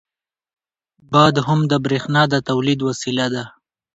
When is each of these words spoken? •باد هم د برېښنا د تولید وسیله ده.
•باد 1.11 1.35
هم 1.47 1.59
د 1.71 1.73
برېښنا 1.85 2.21
د 2.33 2.35
تولید 2.49 2.79
وسیله 2.89 3.25
ده. 3.33 3.43